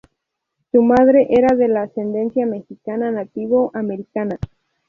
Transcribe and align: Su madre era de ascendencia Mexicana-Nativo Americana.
Su 0.71 0.81
madre 0.81 1.27
era 1.29 1.55
de 1.55 1.77
ascendencia 1.77 2.47
Mexicana-Nativo 2.47 3.69
Americana. 3.75 4.39